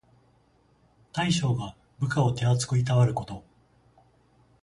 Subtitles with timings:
[1.13, 3.43] 大将が部下を手あつくいたわること。